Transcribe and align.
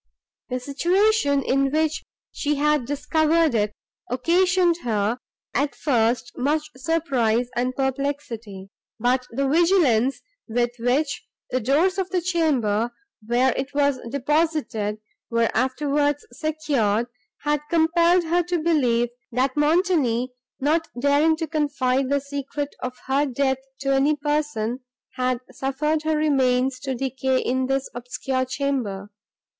The 0.49 0.59
situation, 0.59 1.43
in 1.43 1.69
which 1.69 2.01
she 2.31 2.55
had 2.55 2.85
discovered 2.85 3.53
it, 3.53 3.71
occasioned 4.09 4.77
her, 4.77 5.19
at 5.53 5.75
first, 5.75 6.31
much 6.35 6.71
surprise 6.75 7.49
and 7.55 7.75
perplexity; 7.75 8.69
but 8.99 9.27
the 9.29 9.47
vigilance, 9.47 10.19
with 10.47 10.71
which 10.79 11.27
the 11.51 11.59
doors 11.59 11.99
of 11.99 12.09
the 12.09 12.19
chamber, 12.19 12.89
where 13.23 13.53
it 13.55 13.75
was 13.75 13.99
deposited, 14.09 14.97
were 15.29 15.51
afterwards 15.53 16.25
secured, 16.31 17.05
had 17.43 17.59
compelled 17.69 18.23
her 18.23 18.41
to 18.41 18.57
believe, 18.57 19.09
that 19.31 19.55
Montoni, 19.55 20.31
not 20.59 20.87
daring 20.99 21.35
to 21.37 21.47
confide 21.47 22.09
the 22.09 22.21
secret 22.21 22.75
of 22.81 22.95
her 23.05 23.27
death 23.27 23.59
to 23.81 23.93
any 23.93 24.15
person, 24.15 24.79
had 25.13 25.41
suffered 25.51 26.01
her 26.01 26.17
remains 26.17 26.79
to 26.79 26.95
decay 26.95 27.37
in 27.39 27.67
this 27.67 27.87
obscure 27.93 28.45
chamber. 28.45 29.11